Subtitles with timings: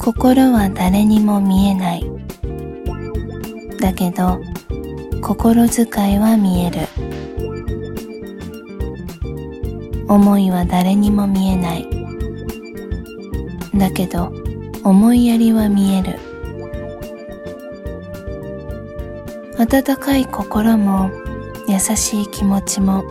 [0.00, 2.04] 心は誰にも見えない。
[3.78, 4.40] だけど
[5.20, 6.78] 心遣いは見える。
[10.08, 11.86] 思いは誰にも見えない。
[13.74, 14.32] だけど
[14.82, 16.27] 思いやりは見える。
[19.58, 21.10] 温かい心も
[21.66, 23.02] 優しい気持ちも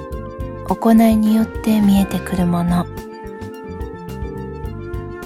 [0.70, 2.86] 行いによって見えてくるもの。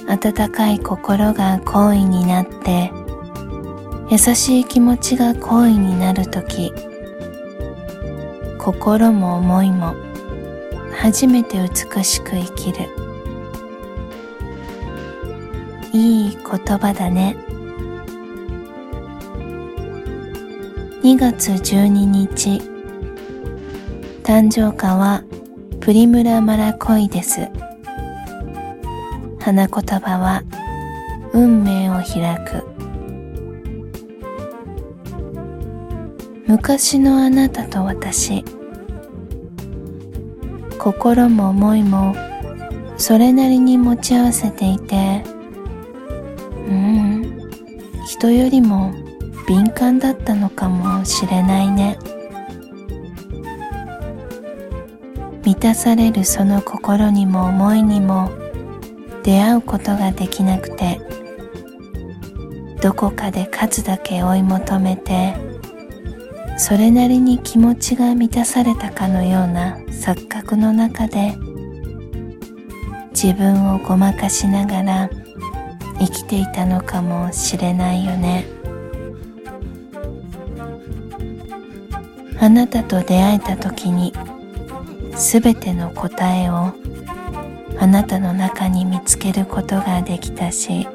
[0.07, 2.91] 温かい心が好意になって
[4.09, 6.73] 優しい気持ちが好意になるとき
[8.57, 9.95] 心も思いも
[10.91, 12.90] 初めて美しく生きる。
[15.93, 17.51] いい言葉だね。
[21.04, 22.62] 2月12日。
[24.21, 25.24] 誕生花は
[25.80, 27.49] プリムラマラコイです。
[29.40, 30.43] 花言葉は
[31.34, 32.63] 運命を開く。
[36.46, 38.46] 昔のあなたと私。
[40.77, 42.15] 心も思いも
[42.98, 45.24] それなりに持ち合わせていて
[46.68, 47.49] うん
[48.08, 49.01] 人よりも
[49.52, 51.99] 敏感だったのかもしれないね。
[55.43, 58.32] 満たされるその心にも思いにも
[59.24, 61.02] 出会うことができなくて
[62.82, 65.35] どこかで数だけ追い求めて
[66.58, 71.36] それなりに気持ちが満たされたかのような錯覚の中で
[73.09, 75.09] 自分をごまかしながら
[76.00, 78.60] 生きていたのかもしれないよね。
[82.41, 84.13] あなたと出会えた時に
[85.16, 86.74] すべての答えを
[87.79, 90.88] あなたの中に見つけることができたし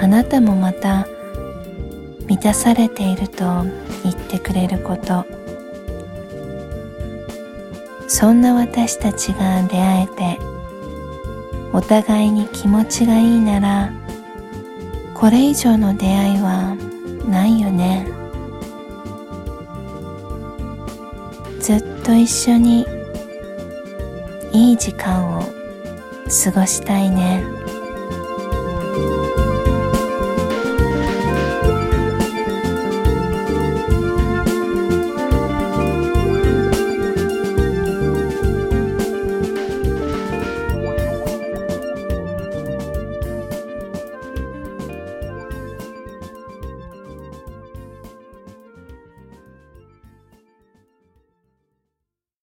[0.00, 1.08] あなたもまた
[2.26, 3.64] 満たされていると
[4.04, 5.24] 言ってくれること。
[8.14, 10.38] そんな私たちが出会えて
[11.72, 13.90] お互いに気持ちがいいなら
[15.14, 16.61] これ以上の出会いは
[22.12, 22.86] と一緒に
[24.52, 27.42] いい時間を過ごしたいね。